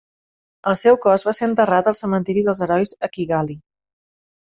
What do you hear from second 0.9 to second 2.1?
cos va ser enterrat al